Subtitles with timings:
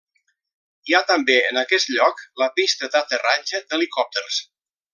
[0.91, 4.41] Hi ha també en aquest lloc la pista d'aterratge d'helicòpters.